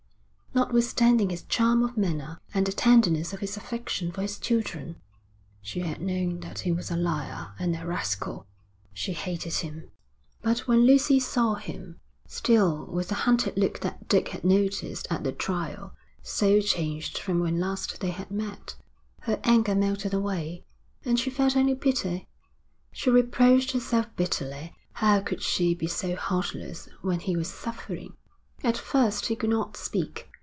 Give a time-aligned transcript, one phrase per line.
[0.53, 4.97] Notwithstanding his charm of manner and the tenderness of his affection for his children,
[5.61, 8.45] she had known that he was a liar and a rascal.
[8.93, 9.89] She hated him.
[10.41, 15.23] But when Lucy saw him, still with the hunted look that Dick had noticed at
[15.23, 18.75] the trial, so changed from when last they had met,
[19.21, 20.65] her anger melted away,
[21.05, 22.27] and she felt only pity.
[22.91, 24.75] She reproached herself bitterly.
[24.95, 28.17] How could she be so heartless when he was suffering?
[28.65, 30.27] At first he could not speak.